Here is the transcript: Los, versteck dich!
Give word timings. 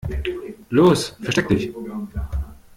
Los, 0.77 0.99
versteck 1.19 1.47
dich! 1.51 1.67